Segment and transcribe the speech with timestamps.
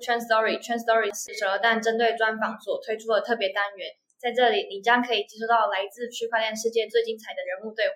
[0.00, 3.86] Trend Story Trend Story 四折但针对专访所推出的特别单元，
[4.18, 7.94] 在这里你将可以接收到来自区块链世界最精彩的人物对话。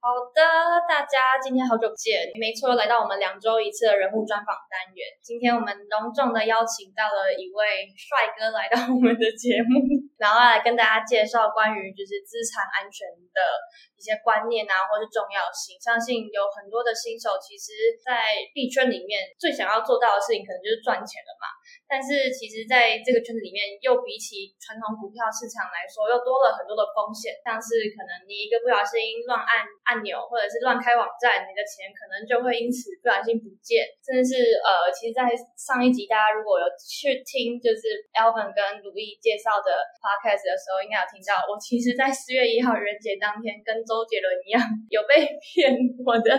[0.00, 0.40] 好的，
[0.88, 5.02] 大家今天好久不见，没错，来到我们两周一次的人物专访单元。
[5.20, 9.82] 今天我们隆重的邀请到了一位帅哥来到我们的节目，
[10.18, 13.40] 然后来跟大家介绍关于就是资产安全的
[13.94, 15.78] 一些观念啊，或是重要性。
[15.80, 21.46] 相信有很多的新手，其实在币圈里面最想要做到的事情，可能就是赚钱了嘛。
[21.86, 29.64] 但是其实在这个圈子里面，又比起传统股票市场来说，又多了很多的风险，像是可能你一个不小心乱按。
[29.88, 33.88] 按钮或者是乱开网站，你的钱可能就会因此不小心不见。
[34.04, 35.24] 甚至是呃，其实，在
[35.56, 39.80] 上一集大家如果有去听，就是 Alvin 跟鲁易介绍的
[40.22, 46.30] 开始的时候，应该有听到我其实，在四月一号愚人节当天，跟周杰伦一样，有被骗我的，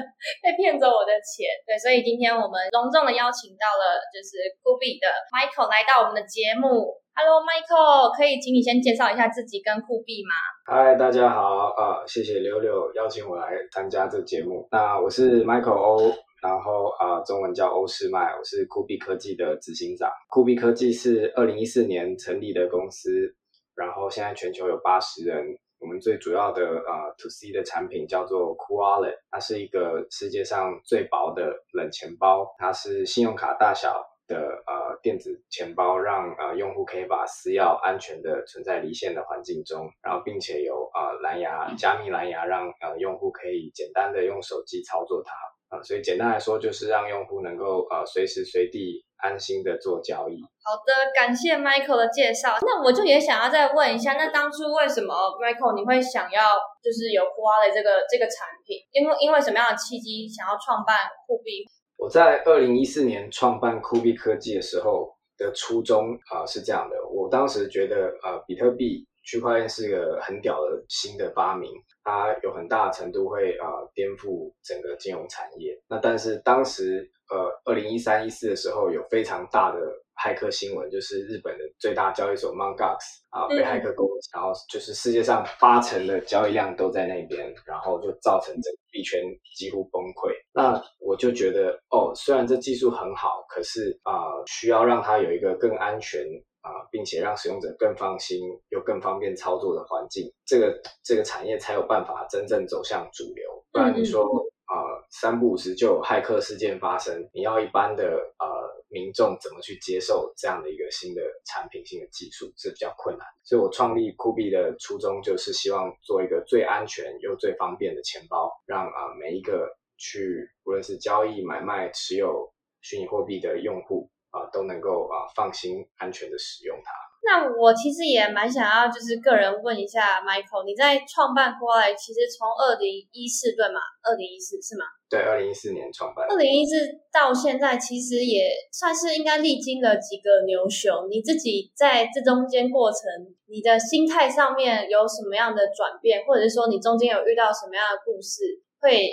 [0.41, 1.45] 被骗走我的钱。
[1.67, 6.97] 对，所以今天我们隆重的邀请到了就是酷比的 Michael 来到我们的节目。
[7.19, 10.31] Hello，Michael，可以请你先介绍一下自己跟酷币吗？
[10.65, 14.65] 嗨，大家好，啊，谢谢柳柳邀请我来参加这节目。
[14.71, 20.09] 那我是 Michael 欧，然后啊，中文叫欧世迈，我是酷币科技的执行长。
[20.29, 23.35] 酷币科技是二零一四年成立的公司，
[23.79, 25.57] 然后现在全球有八十人。
[25.79, 34.05] 我们最主要的呃 To C 的产品叫做 Cool Wallet，它是一个世界上最薄的冷钱包，它是信用卡大小。
[34.29, 45.33] 的呃电子钱包，让呃用户可以把私钥安全的存在离线的环境中，然后并且有呃蓝牙加密蓝牙，让呃用户可以简单的用手机操作它
[45.69, 50.41] 啊，所以简单来说就是让用户能够呃随时随地安心的做交易。
[50.63, 52.57] 好的，感谢 Michael 的介绍。
[52.61, 56.41] 那我就也想要再问一下，那当初为什么 Michael 你会想要
[56.83, 58.77] 就是有的这个这个产品？
[58.91, 61.65] 因为因为什么样的契机想要创办酷币？
[61.97, 71.71] 我在二零一四年创办酷币科技的时候的初衷啊是这样的，我当时觉得呃比特币区块链是个很屌的新的发明，
[72.03, 75.79] 它有很大程度会啊颠覆整个金融产业。
[75.87, 79.79] 那但是当时呃二零一三一四的时候有非常大的。
[80.21, 89.17] 骇客新闻就是日本的最大交易所 m o n g o x 啊被骇客攻击，然后就是世界上八成的交易量都在那边，然后就造成整个币圈
[89.55, 90.35] 几乎崩溃。
[90.59, 94.13] 那我就觉得哦，虽然这技术很好，可是啊
[94.45, 96.21] 需要让它有一个更安全
[96.61, 103.45] 啊，并且让使用者更放心又更方便操作的环境，这个这个产业才有办法真正走向主流。
[103.71, 104.23] 不然你说
[104.65, 104.75] 啊
[105.09, 108.03] 三不五时就有骇客事件发生，你要一般的
[108.39, 108.69] 呃。
[108.91, 119.69] 民众怎么去接受这样的一个新的产品、新的技术是比较困难，所以我创立酷币的初衷就是希望做一个最安全又最方便的钱包，让啊每一个
[119.99, 122.51] 去无论是交易、买卖、持有
[122.81, 126.91] 虚拟货币的用户啊都能够啊放心、安全的使用它。
[127.21, 133.81] 那我其实也蛮想要，就是个人问一下 Michael，你在创办 o a 其实从二零一四对吗？
[134.01, 134.85] 二零一四是吗？
[135.09, 136.25] 对，二零一四年创办。
[136.29, 136.79] 二零一四
[137.11, 141.11] 到现在，其实也算是应该历经了几个牛熊。
[141.11, 143.01] 你自己在这中间过程，
[143.47, 149.11] 你的心态上面有什么样的转变，或者是说你中间有遇到什么样的故事，会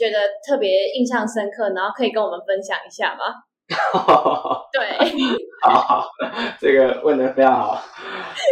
[0.00, 0.16] 觉得
[0.48, 3.20] 特别印象深刻，然后可以跟我们分享一下吗？
[4.72, 4.80] 对，
[5.62, 6.08] 好好，
[6.58, 7.84] 这个问的非常好。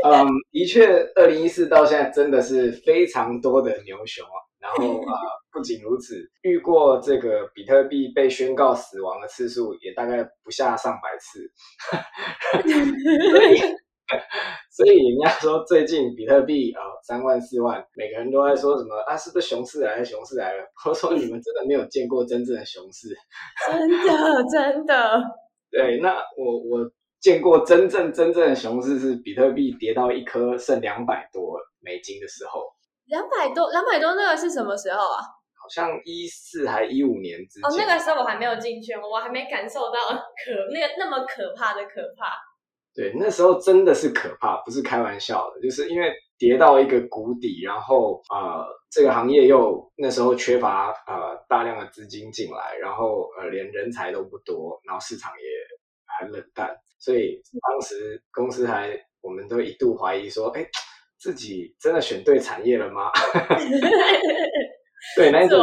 [0.04, 0.86] 嗯，的确，
[1.16, 4.36] 二零一四到现在真的是非常多的牛熊啊。
[4.60, 5.14] 然后 啊，
[5.50, 11.50] 不仅如此，遇过这个比特币被宣告死亡的次数也大概不下上百次。
[14.72, 19.16] 所以人家说最近比特币啊三万四万，每个人都在说什么啊？
[19.16, 20.04] 是不是熊市来了？
[20.04, 20.64] 熊市来了！
[20.86, 23.08] 我说你们真的没有见过真正的熊市，
[23.70, 25.22] 真的真的。
[25.70, 32.62] 对，那我我见过真正真正的熊市是比特币跌到一颗剩两百多美金的时候。
[33.06, 35.20] 两百多两百多那个是什么时候啊？
[35.60, 37.68] 好像一四还一五年之前。
[37.68, 42.32] 哦，那个时候我还没有进去，我还没感受到可那个那么可怕的可怕。
[42.98, 55.44] 对，那时候真的是可怕，不是开玩笑的，就是因为跌到一个谷底，然后呃，这个行业又那时候缺乏呃大量的资金进来，然后呃连人才都不多，然后市场也
[56.20, 57.40] 很冷淡，所以
[57.70, 58.90] 当时公司还
[59.20, 60.66] 我们都一度怀疑说，哎，
[61.20, 63.12] 自己真的选对产业了吗？
[65.14, 65.56] 对，那阵子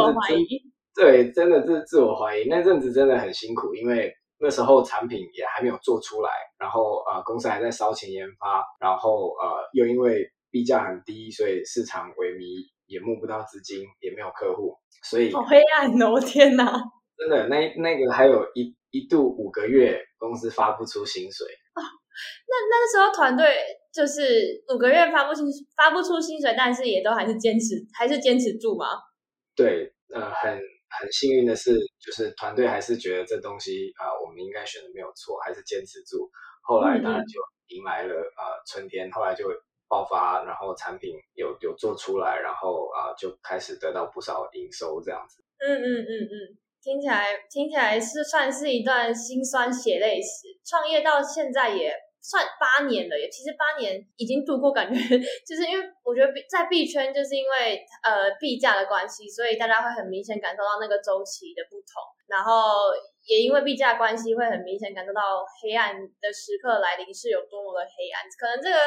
[0.94, 4.10] 对，真的是自我怀疑，那阵子真的很辛苦，因为。
[4.38, 16.20] 那时候产品也还没有做出来，然后呃公司还在烧钱研发，然后呃又因为币价很低，所以市场萎靡，也募不到资金，也没有客户，所以好黑暗哦！
[16.20, 16.64] 天哪，
[17.16, 21.82] 真的那那个还有一一一度五个月公司发不出薪水啊。
[22.48, 23.58] 那那时候团队
[23.92, 25.42] 就是五个月发不出
[25.76, 28.86] 发不出薪水，但是也都还是坚持，还是坚持住吗？
[29.54, 36.30] 对，呃，很很幸运的是，就是团队还是觉得这东西啊、我们应该选的没有错，还是坚持住。
[36.62, 39.48] 后来当然就迎来了呃春天，后来就
[39.88, 45.42] 爆发，然后产品有有做出来，然后啊、就开始得到不少营收这样子。
[45.58, 46.34] 嗯嗯嗯嗯，
[46.82, 50.48] 听起来听起来是算是一段辛酸血泪史。
[50.64, 51.94] 创业到现在也
[52.28, 54.98] 算八年了，也其实八年已经度过，感觉
[55.46, 62.90] 就是因为我觉得在币圈，就是因为呃币价的关系，所以大家会很明显感受到那个周期的不同，然后
[63.26, 68.22] 也因为币价关系，会很明显感受到黑暗的时刻来临是有多么的黑暗。
[68.38, 68.78] 可能这个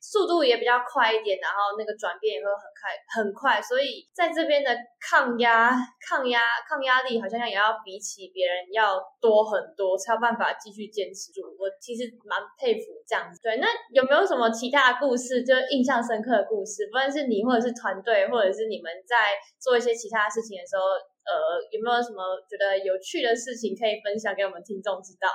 [0.00, 5.72] 速度也比较快一点，然后那个转变也会很快很快，所以在这边的抗压、
[6.06, 11.40] 抗压、抗压力好像也要比起别人要多很多，才有办法继续坚持住。
[11.58, 13.40] 我其实蛮佩服这样子。
[13.42, 16.86] 对，那有没有什么其他的故事，就印象深刻的故事？
[16.92, 20.82] 不论是你，或者是团队，或者是你们在做一些其他事情的时候，
[21.26, 25.26] 呃，有没有什么觉得有趣的事情可以分享给我们听众知道？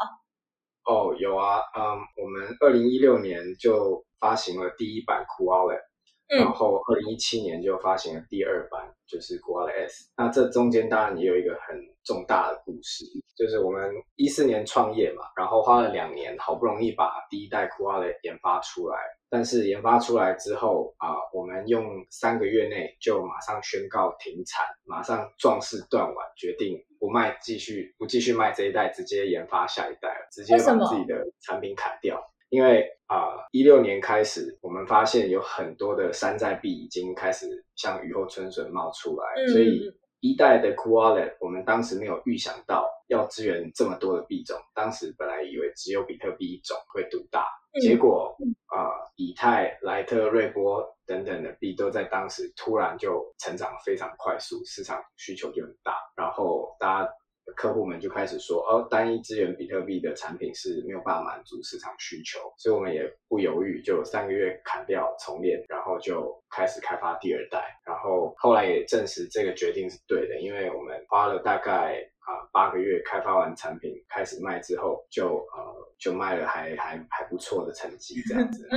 [0.88, 5.83] 哦，有啊，嗯，我们二零一六年就发行了第一版 Cool Outlet，、
[6.31, 10.09] 嗯然后二零一七年就发行了第二版，就是 Cool Outlet S。
[10.15, 13.06] 那这中间当然也有一个很重大的故事，
[13.36, 18.98] 就是我们一四年创业嘛，然后花了两年，好不容易把第一代 Cool Wallet 研发出来，
[19.30, 32.21] 但是研发出来之后啊、我们用三个月内就马上宣告停产，马上壮士断腕，决定不卖，继续不继续卖这一代，直接研发下一代了，直接把自己的产品砍掉。
[32.50, 39.89] 因为啊，一、六年开始，我们发现有很多的山寨币已经开始像雨后春笋冒出来，嗯所以
[40.21, 47.81] 一代的 Cool Wallet 我们当时没有预想到要支援这么多的币种，当时本来以为只有比特币一种会独大，嗯。
[47.81, 48.35] 结果
[48.68, 57.09] 啊、以太、莱特、瑞波等等的币都在当时突然就成长非常快速，市场需求就很大，然后大家
[57.56, 75.62] 客户们就开始说，哦，单一支援比特币的产品是没有办法满足市场需求，所以我们也不犹豫，就三个月砍掉重练，然后就开始开发第二代，然后后来也证实这个决定是对的，因为我们花了大概啊八个月开发完产品，开始卖之后就呃
[76.00, 78.68] 就卖了还还还不错的成绩这样子，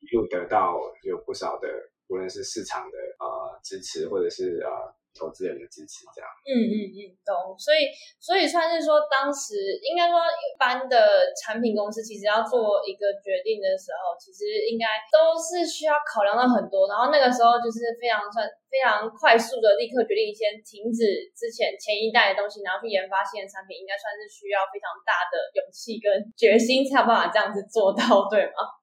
[0.00, 1.68] 一路得到有不少的
[2.08, 4.70] 无论是市场的呃支持，或者是呃
[5.14, 6.26] 投资人的支持这样。
[6.44, 7.54] 嗯嗯嗯，懂。
[7.56, 7.88] 所以
[8.18, 16.90] 所以算是说，当时应该说一般的产品公司其实要做一个决定的时候，其实应该都是需要考量到很多。
[16.90, 28.82] 然后那个时候就是非常算非常快速的立刻决定先停止之前前一代的东西，然后去研发新的产品，应该算是需要非常大的勇气跟决心才有办法这样子做到，对吗？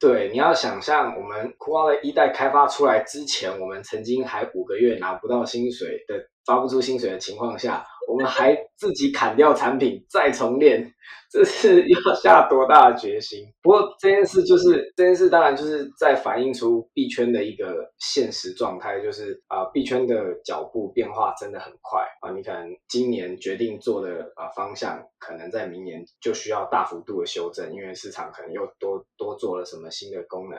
[0.00, 10.92] 对，你要想象我们酷蛙的一代开发出来之前，我们曾经还五个月拿不到薪水的发不出薪水的情况下，我们还自己砍掉产品再重练，
[11.30, 13.44] 这是要下多大的决心？
[13.62, 30.58] 不过这件事就是这件事，当然就是在反映出币圈的一个现实状态，就是啊、币圈的脚步变化真的很快啊、你可能今年决定做的啊、方向，可能在明年就需要大幅度的修正，因为市场可能又多多做了什么新的功能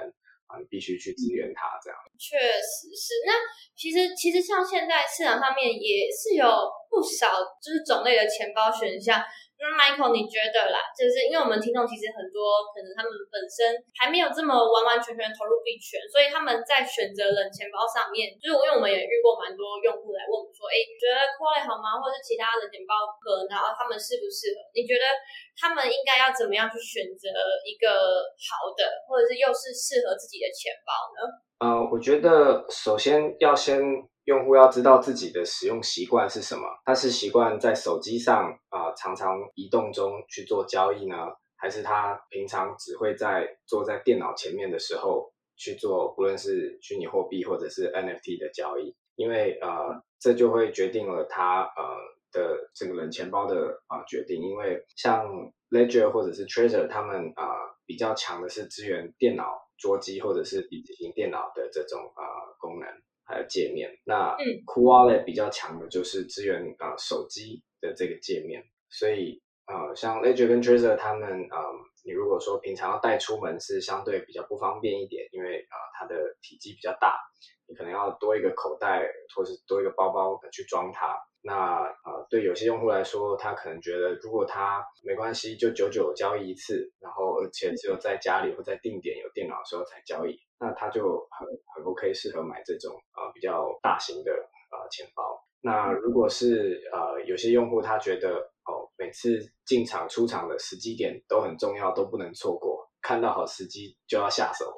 [0.70, 1.98] 必须去支援他这样。
[2.18, 3.14] 确实是。
[3.26, 3.34] 那
[3.76, 6.46] 其实其实像现在市场上面也是有
[6.90, 7.28] 不少
[7.62, 9.22] 就是种类的钱包选项。
[9.62, 10.82] 那 Michael，你觉得啦？
[10.98, 22.02] 就是因为我们听众其实很多可能他们本身还没有这么完完全全投入币圈，所以他们在选择冷钱包上面，就是因为我们也遇过蛮多用户来问我们说，哎，觉得 q u a l 好吗？
[22.02, 24.66] 或者是其他冷钱包可然后他们适不适合？
[24.74, 25.06] 你觉得
[25.54, 27.30] 他们应该要怎么样去选择
[27.62, 31.22] 一个好的，或者是又是适合自己的钱包呢？
[31.62, 33.80] 呃，我觉得首先要先
[34.24, 41.16] 用户要知道自己的使用习惯是什么，他是习惯在手机上啊、常常移动中去做交易呢，
[41.56, 51.96] 还是他平常只会在坐在电脑前面的时候去做，不论是虚拟货币或者是 NFT 的交易，因为呃这就会决定了他呃
[52.32, 55.28] 的这个冷钱包的啊、决定，因为像
[55.70, 57.54] Ledger 或者是 Treasure，他们啊、
[57.86, 59.46] 比较强的是支援电脑
[59.82, 62.88] 桌机或者是笔记型电脑的这种啊、呃功能
[63.26, 63.90] 还有界面。
[64.06, 71.74] 那嗯 Cool Wallet 比较强的就是支援啊、呃手机的这个界面，所以呃像 Ledger 跟 Trezor 他们啊、呃
[72.04, 77.16] 你如果说平常要带出门是相对比较不方便一点，因为啊、呃它的体积比较大，
[77.68, 81.16] 你可能要多一个口袋或是多一个包包去装它。
[81.44, 94.32] 那呃对有些用户来说，他可能觉得如果他没关系，就久久交易一次，然后而且只有在家里或在定点有电脑的时候才交易，那他就很很 OK，适合买这种啊比较大型的
[94.70, 95.44] 啊钱包。
[95.62, 104.74] 那如果是呃有些用户他觉得哦每次进场出场的时机点都很重要，都不能错过，看到好时机就要下手，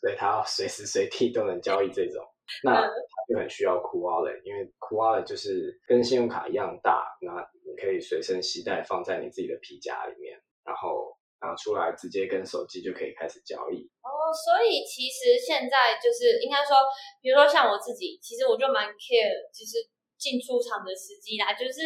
[0.00, 2.24] 所以他随时随地都能交易这种。
[2.64, 2.88] 那它
[3.28, 7.32] 就很需要 Cool Wallet，因为 Cool Wallet 就是跟信用卡一样大，那
[7.64, 13.84] 你可以随身携带放在你自己的皮夹里面，然后拿出来直接跟手机就可以开始交易。
[14.02, 16.76] 哦，所以其实现在就是应该说，
[17.20, 19.88] 比如说像我自己，其实我就蛮 care，其实。
[20.18, 21.78] 进出场的时机啦，就是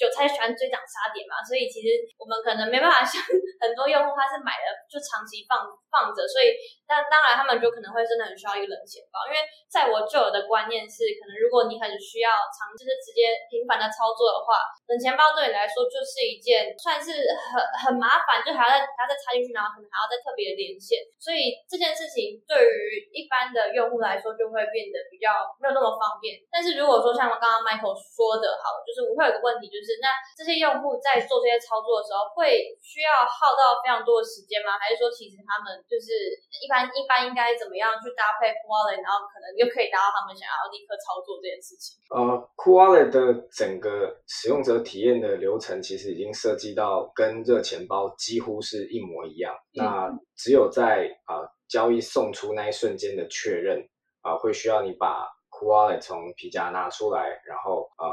[0.00, 3.20] 韭菜喜欢追涨杀跌嘛，所以其实我们可能没办法像
[3.60, 6.56] 很多用户他是买了就长期放放着，所以
[6.88, 26.40] 但当然他们就可能会真的很需要一个冷钱包，因为在我旧有的观念是，可能如果你很需要长就是直接频繁的操作的话，冷钱包对你来说就是一件算是很很麻烦，就还要再还要再插进去，然后可能还要再特别连线，所以这件事情对于一般的用户来说就会变得比较没有那么方便。
[26.48, 27.58] 但是如果说像我刚刚。
[27.66, 34.74] Michael 说的好，就是我会有个问题，就是那这些用户在做这些操作的时候，会需要耗到非常多的时间吗？
[34.80, 42.00] 还是说其实他们就是一般一般应该怎么样去搭配 Cool Wallet，然后可能又可以达到他们想要立刻操作这件事情？
[42.10, 42.18] 呃
[42.56, 49.54] ，Cool Wallet 的整个使用者体验的流程其实已经设计到跟热钱包几乎是一模一样。
[49.74, 53.86] 那只有在啊交易送出那一瞬间的确认
[54.22, 55.28] 啊，会需要你把。
[55.58, 58.04] Wallet 从皮夹拿出来，然后呃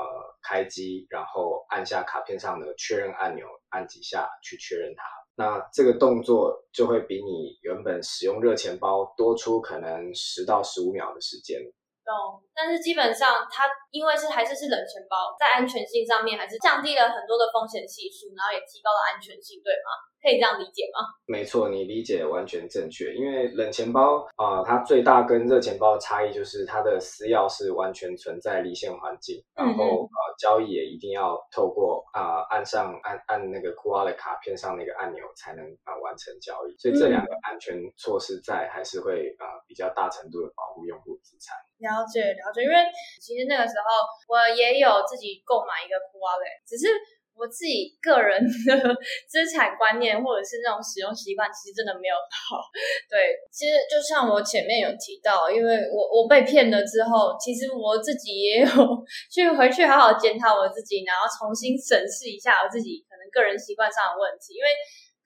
[0.42, 5.04] 开机，然后按下卡片上的确认按钮，按几下去确认它。
[5.36, 11.60] 那这个动作就会比你原本使用热钱包多出可能十到十五秒的时间。
[12.06, 19.92] 懂，但是基本上它因为是还是是冷钱包，在安全性上面还是降低了很多的风险系数，然后也提高了安全性，对吗？
[20.24, 21.04] 可以这样理解吗？
[21.26, 23.14] 没错，你理解完全正确。
[23.14, 36.78] 因为冷钱包啊，它最大跟热钱包的差异就是它的私钥是完全存在离线环境，然后呃交易也一定要透过啊按上按按那个库瓦的卡片上那个按钮才能啊完成交易。
[36.78, 41.58] 所以这两个安全措施在，还是会啊比较大程度的保护用户资产。
[41.84, 42.76] 了解了解，因为
[43.20, 44.00] 其实那个时候
[44.32, 46.88] 我也有自己购买一个库瓦勒，只是。
[47.34, 48.78] 我自己个人的
[49.26, 52.62] 资产观念或者是那种使用习惯，其实真的没有好。
[53.10, 58.70] 对，其实就像我前面有提到，因为我我被骗了之后，其实我自己也有
[59.34, 64.70] 去回去好好检讨我自己，然后重新审视一下我自己可能个人习惯上的问题，因为。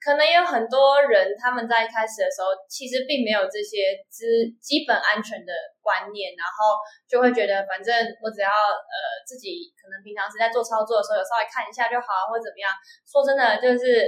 [0.00, 4.24] 可能有很多人，他们在一开始的时候，其实并没有这些基
[4.62, 5.52] 基本安全的
[5.82, 6.78] 观念，然后
[7.08, 7.90] 就会觉得，反正
[8.22, 12.70] 我只要呃自己可能平常是在做操作的时候，有稍微看一下就好，或者怎么样。
[13.06, 14.06] 说真的，就是。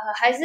[0.00, 0.40] 呃，还是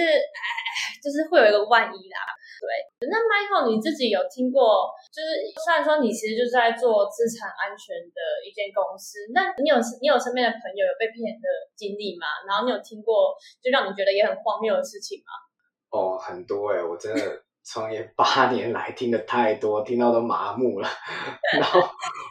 [1.00, 2.20] 就是会有一个万一啦。
[2.60, 4.90] 对，那 Michael 你自己有听过？
[5.14, 12.28] 就是虽然说你其实就是在做资产安全的一间公司，那你有你有身边的朋友有被骗的经历吗？
[12.48, 15.32] 然后你有听过就让你觉得也很荒谬的事情吗？
[15.92, 17.22] 哦，很多哎，我真的
[17.64, 20.90] 创业八年来听的太多，听到都麻木了。
[21.54, 21.82] 然后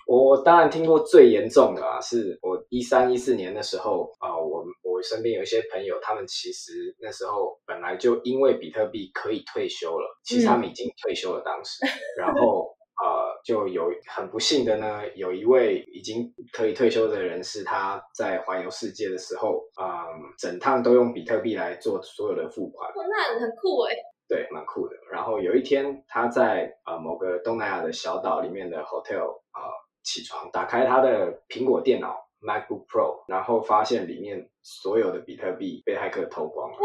[0.07, 4.65] 我当然听过最严重的啊，是我一三一四年的时候啊，我。
[4.95, 11.85] 我身边有一些朋友，他们其实那时候本来就因为比特币可以退休了，其实他们已经退休了当时，
[12.17, 19.91] 然后呃，就有很不幸的呢，有一位已经可以退休的人士，他在环游世界的时候，嗯，
[20.39, 23.97] 整趟都用比特币来做所有的付款，那很酷哎，
[24.29, 24.95] 对，蛮酷的。
[25.13, 29.61] 然后有一天他在呃某个东南亚的小岛里面的 hotel 啊
[30.05, 32.24] 起床，打开他的苹果电脑。
[32.45, 36.77] MacBook Pro，然后发现里面所有的比特币被骇客偷光了。
[36.77, 36.85] 哇，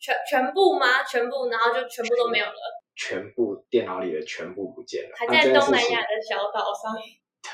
[0.00, 1.02] 全全部吗？
[1.04, 2.52] 全部，然后就全部都没有了。
[2.96, 5.10] 全部电脑里的全部不见了。
[5.16, 6.94] 还在东南亚的小岛上。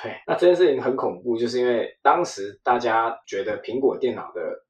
[0.03, 4.41] 对，那这件事情很恐怖，就是因为当时大家觉得苹果电脑的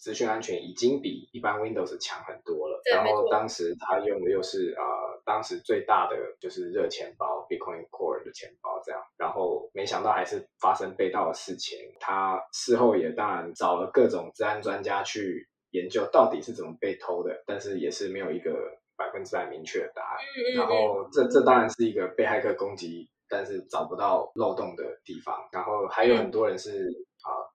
[0.00, 2.80] 资讯安全已经比一般 Windows 强很多了。
[2.90, 4.82] 然后当时他用的又是啊
[5.24, 11.78] 当时最大的就是热钱包 Bitcoin Core 的钱包这样，然后没想到还是发生被盗的事情。
[12.00, 18.50] 他事后也当然找了各种治安专家去研究到底是怎么被偷的，但是也是没有一个
[18.96, 20.18] 百分之百明确的答案。
[20.56, 23.08] 然后这这当然是一个被骇客攻击。
[23.32, 26.90] 但是找不到漏洞的地方，然后还有很多人是啊，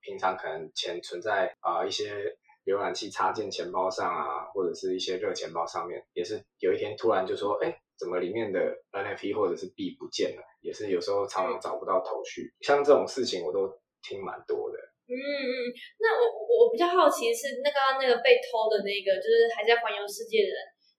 [0.05, 8.59] 平常可能钱存在啊一些浏览器插件钱包上啊，或者是一些热钱包上面，也是有一天突然就说，哎，怎么里面的
[8.91, 10.43] NFT 或者是币不见了？
[10.61, 12.53] 也是有时候常常找不到头绪。
[12.61, 13.67] 像这种事情我都
[14.01, 14.77] 听蛮多的。
[15.05, 15.69] 嗯嗯，
[16.01, 20.57] 那我我我比较好奇是那个那个被偷的那个，就是还在环游世界的人，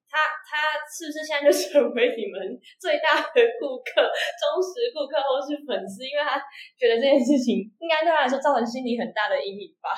[0.09, 2.39] 他他是不是现在就成为你们
[2.79, 4.07] 最大的顾客、
[4.39, 6.07] 忠实顾客或是粉丝？
[6.07, 6.39] 因为他
[6.79, 9.91] 觉得这件事情应该对他来说造成心理很大的阴影吧。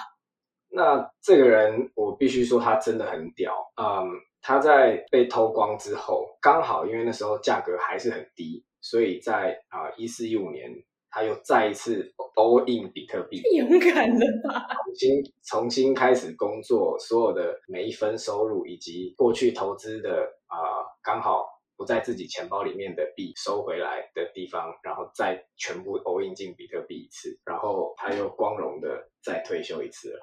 [0.71, 3.55] 那这个人，我必须说他真的很屌。
[3.81, 4.05] 嗯，
[4.43, 10.71] 他在被偷光之后，刚好因为那时候价格还是很低，所以在啊一四一五年，
[11.18, 14.68] 他又再一次 all in 比特币，太勇敢了吧！
[14.84, 21.44] 重新重新开始工作，所有的每一分收入以及过去投资的啊刚好
[21.76, 30.20] 不在自己钱包里面的币收回来的地方，然后再全部 all in 进比特币一次，然后他又光荣的再退休一次了。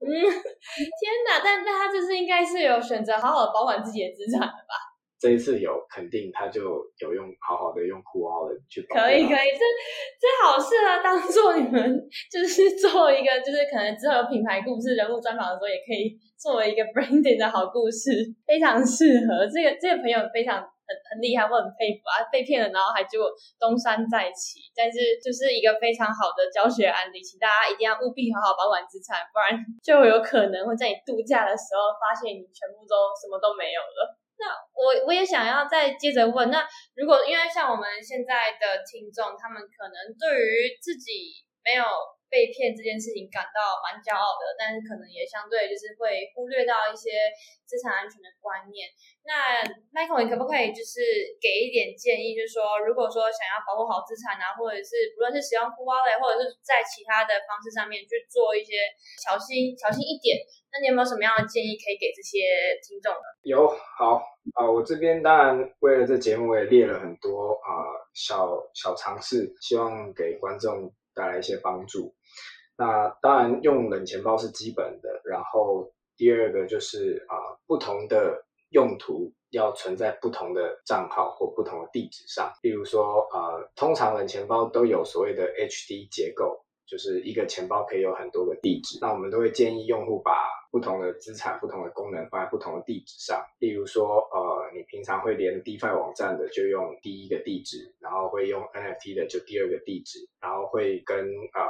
[0.00, 1.40] 嗯，天哪！
[1.44, 4.74] 但但他这次应该是有选择好好的保管自己的资产的吧？
[5.22, 8.98] 这一次有肯定，他就有用好好的用酷奥的去保。
[8.98, 9.62] 可以可以，这
[10.18, 18.10] 这好适合当做你们就是做一个就是可能之后有品牌故事、人物专访的时候，也可以作为一个 branding 的好故事，
[18.44, 19.46] 非常适合。
[19.46, 20.66] 这个这个朋友非常。
[21.08, 22.20] 很厉害，我很佩服啊！
[22.28, 23.24] 被骗了，然后还就
[23.56, 34.20] 东山再起，但是就是一个非常好的教学案例，请大家一定要务必好好保管资产，不然 就有可能会在你度假的时候发现你全部都什么都没有了。
[34.42, 41.84] 那我我也想要再接着问，那如果因为像我们现在的听众，他们可能对于自己没有。
[42.32, 47.28] 被骗这件事情感到蛮骄傲的，但是可能也相对就是会忽略到一些
[47.68, 48.88] 资产安全的观念。
[49.20, 49.60] 那
[49.92, 51.04] Michael，你可不可以就是
[51.36, 58.80] 给一点建议，就是说，如果说想要保护好资产啊，或者是不论是使用 Cool Wallet，或者是在其他的方式上面去做一些
[59.20, 60.40] 小心小心一点，
[60.72, 63.28] 那你有没有什么样的建议可以给这些听众呢？
[63.44, 64.24] 有，好
[64.56, 65.52] 啊，我这边当然
[65.84, 72.10] 为了这节目，我也列了很多啊小小尝试，希望给观众带来一些帮助。
[72.82, 77.34] 那当然用冷钱包是基本的，然后第二个就是啊，
[77.66, 82.52] 不同的用途要存在不同的账号或不同的地址上。
[82.62, 86.64] 例如说，呃，通常冷钱包都有所谓的 HD 结构。
[86.84, 90.36] 就是一个钱包可以有很多个地址，那我们都会建议用户把
[90.70, 93.42] 不同的资产、不同的功能放在不同的地址上。
[93.60, 101.16] 例如说，呃，你平常会连 DeFi 网站的就用第一个地址，然后会用 NFT 的就第二个地址，然后会跟
[101.54, 101.62] 呃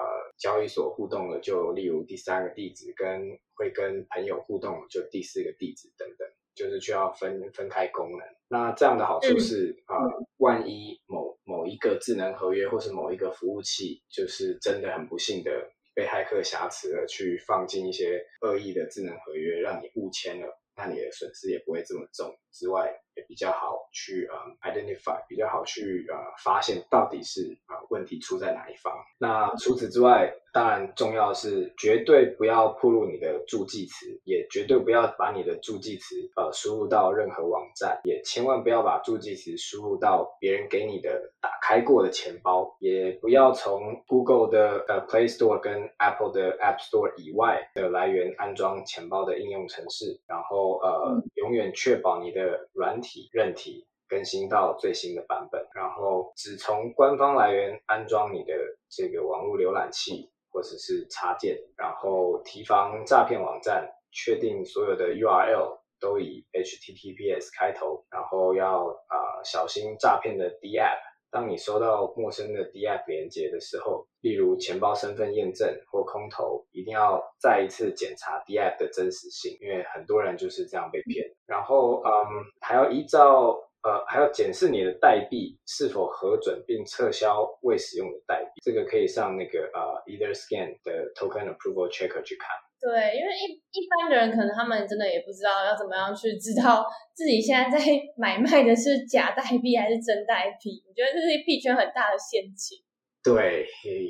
[0.43, 8.27] 交易所互动的就例如第三个地址，跟会跟朋友互动就第四个地址等等，就是需要分分开功能。
[8.49, 9.95] 那这样的好处是啊，
[10.39, 22.37] 万一某某一个智能合约，或是某一个服务器，就是真的很不幸的被骇客挟持了，去放进一些恶意的智能合约，让你误签了，那你的损失也不会这么重。
[22.53, 28.93] 之外，也比较好去呃 identify，比较好去呃发现到底是啊问题出在哪一方。
[29.19, 52.69] 那除此之外，当然重要的是绝对不要暴露你的助记词，也绝对不要把你的助记词呃输入到任何网站，也千万不要把助记词输入到别人给你的打开过的钱包，也不要从 Google 的呃 Play Store 跟 Apple 的 App Store 以外的来源安装钱包的应用程式，然后呃永远确保你的。
[52.73, 58.55] 软体、韧体更新到最新的版本，然后只从官方来源安装你的
[58.89, 71.12] 这个网络浏览器或者是插件，然后提防诈骗网站，确定所有的 URL 都以 HTTPS 开头，然后要啊小心诈骗的 DApp。
[71.33, 81.27] 当你收到陌生的 DApp 连接的时候，例如钱包身份验证或空投，一定要再一次检查 DApp 的真实性，因为很多人就是这样被骗。
[81.47, 88.61] 然后，嗯，还要依照呃，还要检视你的代币是否核准并撤销未使用的代币。
[88.63, 92.49] 这个可以上那个呃 EtherScan 的 Token Approval Checker 去看。
[92.83, 97.79] 对，因为一一般的人可能他们真的也不知道要怎么样去知道自己现在在
[98.19, 102.83] 买卖的是假代币还是真代币，我觉得这是币圈很大的陷阱。
[103.23, 103.65] 对，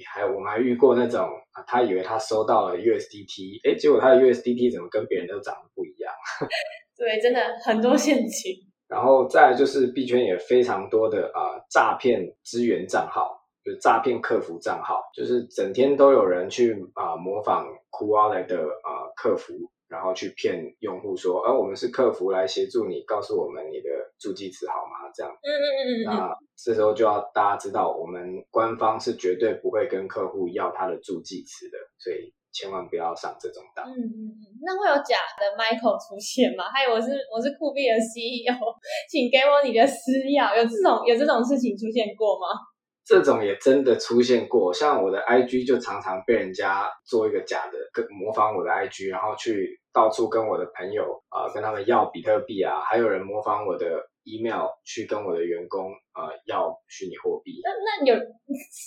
[0.08, 1.20] 还有我们还遇过那种
[1.52, 6.10] 啊，他以为他收到了 USDT，哎，结果他的 USDT 怎么跟别人都长得不一样？
[6.96, 8.56] 对，真的很多陷阱。
[8.88, 13.41] 然后再就是币圈也非常多的啊诈骗资源账号。
[13.64, 19.54] 就是诈骗客服账号，就是整天都有人去啊模仿 Cool Wallet 的啊客服，
[19.88, 25.10] 然后去骗用户说，而我们是客服来协助你，告诉我们你的助记词好吗？
[25.14, 33.86] 这样，嗯嗯嗯嗯，那这时候就要大家知道，我们官方是绝对不会跟客户要他的助记词的，所以千万不要上这种当。
[33.86, 36.64] 嗯嗯嗯，那会有假的 Michael 出现吗？
[36.72, 38.56] 还有我是我是酷币的 CEO，
[39.08, 42.48] 请给我你的私钥，有这种有这种事情出现过吗？
[43.12, 53.86] 这种也真的出现过，像我的 IG 就常常被人家做一个假的，跟模仿我的 IG，然后去到处跟我的朋友啊，跟他们要比特币啊，还有人模仿我的。
[54.22, 58.14] email 去跟我的员工呃要虚拟货币，那那有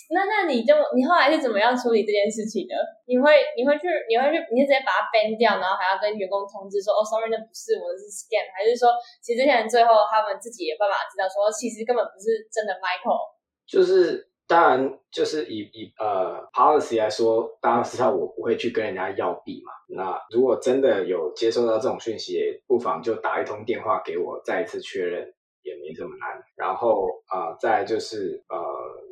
[0.08, 2.72] 那那你就你后来是怎么样处理这件事情的？
[3.04, 8.88] 你会你会去你会去你是直接把它 ban 掉，然后还要跟员工通知说哦，sorry，那不是我的是 scam，还是说
[9.20, 13.35] 其实这些人最后他们自己也办法知道说其实根本不是真的 Michael，
[13.66, 14.26] 就是。
[14.48, 19.72] 当然，就是以以呃 policy 来说，大家知道我不会去跟人家要币嘛。
[19.88, 26.40] 那如果真的有接收到这种讯息，不妨就打一通电话给我，再一次确认，也没这么难。
[26.54, 28.56] 然后啊，再就是呃，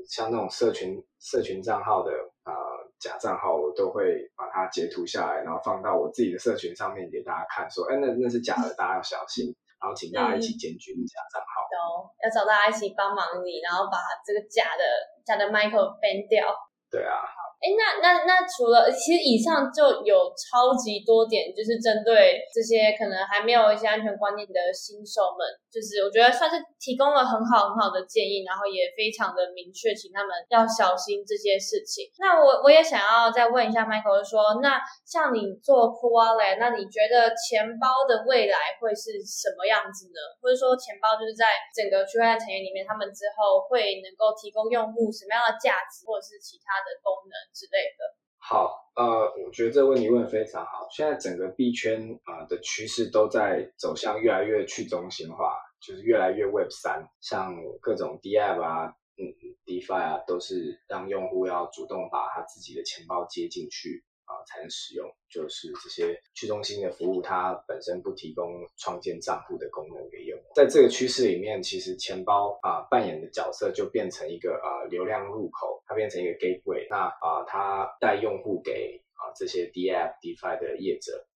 [0.08, 2.12] 像那种社群社群账号的
[2.44, 2.52] 呃
[3.00, 9.52] 假账号，我都会把它截图下来，然后放到我自己的社群上面给大家看，说，哎，那那是假的， 大家要小心。
[9.82, 14.82] 然后请大家一起检举假账号，要找大家一起帮忙你，然后把这个假的
[15.24, 16.54] 假的 Michael ban 掉。
[16.90, 17.18] 对啊。
[17.64, 25.40] 哎，那那那除了，其实以上就有超级多点，就是针对这些可能还没有一些安全观念的新手们，
[25.72, 32.05] 就是我觉得算是提供了很好很好的建议，然后也非常的明确，请他们要小心这些事情。
[32.20, 34.77] 那我我也想要再问一下 Michael，说，那
[35.09, 40.20] 像你做 Cool Wallet，那你觉得钱包的未来会是什么样子呢？
[40.44, 47.33] 或者说钱包就是在整个区块链产业里面，他们之后会能够提供用户什么样的价值，或者是其他的功能？
[47.54, 50.88] 之类的，好，呃，我觉得这个问题问得非常好。
[50.90, 59.22] 现在整个币圈啊的趋势都在走向越来越去中心化，就是越来越 Web 三，像各种 DApp 啊，嗯
[59.64, 64.04] ，DeFi 啊，都是让用户要主动把他自己的钱包接进去。
[64.24, 70.44] 啊，才能使用，就是这些去中心的服务，它本身不提供创建账户的功能给用户。
[70.54, 76.87] 在这个趋势里面，其实钱包啊扮演的角色就变成一个啊流量入口，它变成一个 gateway。
[76.90, 81.26] 那啊，它带用户给啊这些 DApp、DeFi 的业者。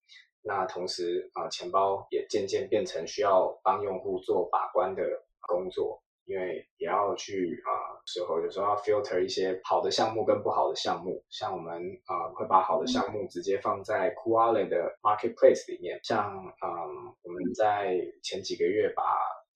[0.41, 5.03] 那同时啊，钱包也渐渐变成需要帮用户做把关的
[5.41, 6.01] 工作。
[6.29, 16.69] 因为也要去啊，时候有时候要 filter 一些好的项目跟不好的项目，像我们啊会把好的项目直接放在 Wallet 的 Marketplace 里面，像嗯
[17.23, 19.01] 我们在前几个月把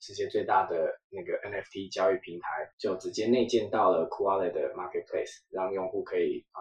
[0.02, 2.48] 世界最大的那个 NFT 交易平台
[2.80, 6.60] 就直接内建到了 Wallet 的 Marketplace，让用户可以啊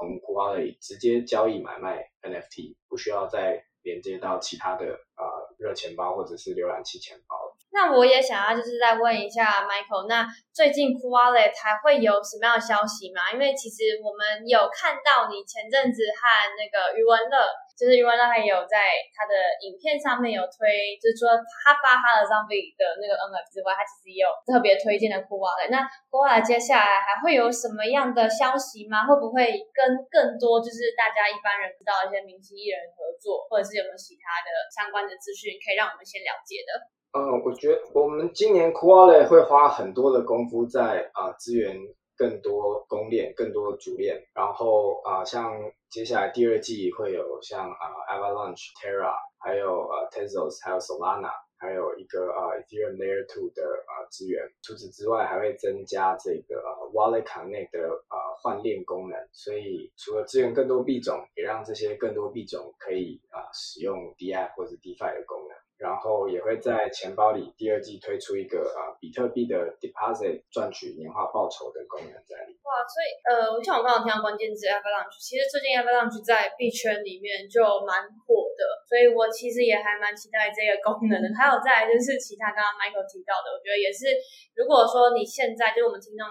[0.00, 5.22] 从 Wallet 直接交易买卖 NFT，不需要再连接到其他的啊
[5.58, 7.41] 热钱包或者是浏览器钱包。
[7.72, 13.32] 那我也想要就是再问一下 Michael，那最近 Kuwait 还会有什么样的消息吗？
[13.32, 16.20] 因为其实我们有看到你前阵子和
[16.60, 19.32] 那个余文乐，就是余文乐还有在他的
[19.64, 21.32] 影片上面有推，就是说
[21.64, 25.72] 他发他的 Zombie 的那个 NF 之外，他其实也有特别推荐的 Kuwait。
[25.72, 25.80] 那
[26.12, 29.08] Kuwait 接下来还会有什么样的消息吗？
[29.08, 36.92] 会不会跟更多就是大家一般人知道一些明星艺人合作，或者是有没有其他的相关的资讯可以让我们先了解的？
[37.14, 41.76] 嗯，我觉得我们今年 Quality 会花很多的功夫在啊资源
[42.16, 45.52] 更多公链、更多主链，然后啊像
[45.90, 54.42] 接下来第二季会有像啊 Avalanche、Terra，还有呃 Tezos，还有 Solana，还有一个啊 Ethereum Layer Two 的啊资源。
[54.62, 56.62] 除此之外，还会增加这个
[56.94, 59.18] Wallet Connect 的啊换链功能。
[59.32, 65.61] 所以除了资源更多币种，也让这些更多币种可以啊使用 DI 或者 DeFi 的功能。
[65.82, 72.54] 然后也会在钱包里第二季推出一个啊比特币的 deposit 赚取年化报酬的功能在里。
[72.62, 81.26] 哇，所以呃，像我刚刚听到关键字 Avalanche，其实最近 Avalanche 在币圈里面就蛮火的，所以我其实也还蛮期待这个功能的。
[81.34, 84.14] 还有再就是其他刚刚 Michael 提到的，我觉得也是，
[84.54, 86.22] 如果说你现在就是我们听众。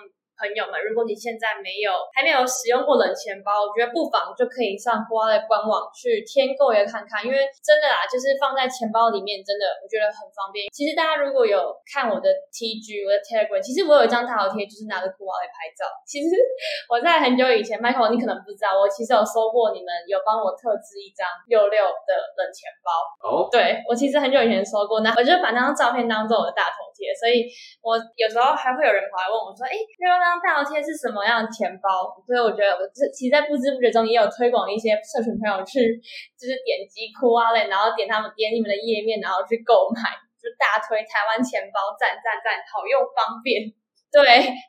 [0.41, 10.65] 朋友们，如果你现在没有还没有使用过冷钱包，我觉得不妨就可以上 a l 官网去添购也看看，因为真的啦，就是放在钱包里面，真的我觉得很方便。
[10.73, 15.85] 其实大家如果有看我的 TG，我的 Telegram，其实我有一张大头贴，就是拿着 w a l 拍照。
[16.09, 16.33] 其实
[16.89, 22.89] 我在很久以前，Michael 你可能不知道，我其实有收过你们有帮我特制一张六六的冷钱包。
[23.21, 27.45] 哦，对我其实很久以前收过，那我就把那张照片当做我的大头贴，所以
[27.85, 32.15] 我有时候还会有人跑来问我说：“哎，六六。”大头贴是什么样的钱包？
[32.23, 35.99] 所以我觉得我这其实，在不知不觉中也有推广一些社群朋友去，
[36.39, 39.99] 就是点击酷啊类，然后点他们点你们的页面，然后去购买，
[40.39, 43.67] 就大推台湾钱包，赞赞赞，好用方便。
[44.11, 44.23] 对，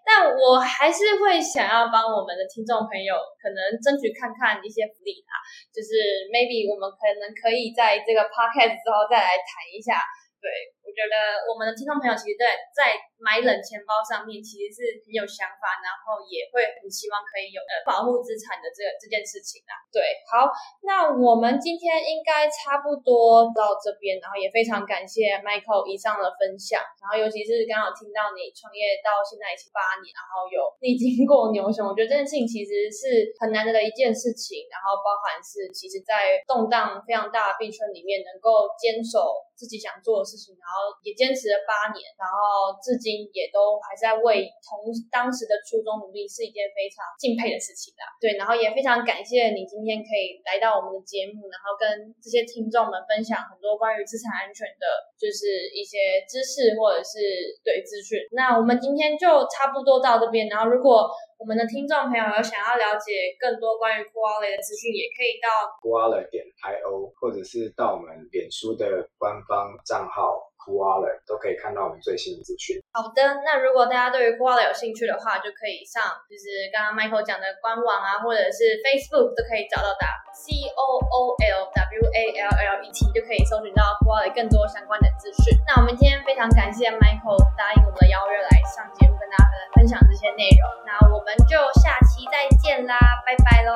[0.07, 5.35] 但我还是会想要帮我们的听众朋友，可能争取看看一些福利啦。
[5.75, 9.98] 就是 maybe 我们可能可以在这个 podcast 之后再来谈一下。
[10.38, 10.46] 对，
[10.93, 19.79] 觉得我们的听众朋友其实在在买冷钱包上面其实是很有想法，然后也会很希望可以有呃保护资产的这个这件事情啊。
[19.95, 20.51] 对，好，
[20.83, 39.47] 那我们今天应该差不多到这边，然后也非常感谢 Michael 以上的分享，然后尤其是刚好听到你创业到现在已经八年，然后有历经过牛熊，我觉得这件事情其实是很难得的一件事情，然后包含是其实在动荡非常大的币圈里面能够坚守。
[39.63, 48.03] 自己想做的事情，然后也坚持了八年，然后至今也都还在为同当时的初衷努力，是一件非常敬佩的事情的。
[48.21, 57.18] 对，然后也非常感谢你今天可以来到我们的节目，然后跟这些听众们分享很多关于资产安全的，就是一些知识或者是
[57.62, 58.18] 对资讯。
[58.33, 68.87] 那我们今天就差不多到这边，然后如果我们的听众朋友有想要了解更多关于 Koala 的资讯，也可以到 Koala 点 io，或者是到我们脸书的
[69.18, 72.79] 官方账号 Koala，都可以看到我们最新的资讯。
[72.94, 75.98] 好的，那如果大家对于 Koala 有兴趣的话，就可以上
[76.31, 84.31] 就是刚刚 Michael 讲的官网啊，或者是 Facebook 都可以找到打 C O O L W A L L E T，就可以搜寻到 Koala
[84.31, 85.59] 更多相关的资讯。
[85.66, 89.44] 那我们今天非常感谢 Michael 答应我们的邀约来上节目，跟大家
[89.75, 90.64] 分享这些内容。
[90.87, 92.94] 那我们就下期再见啦，
[93.27, 93.75] 拜拜喽！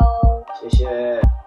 [0.55, 1.46] 谢谢。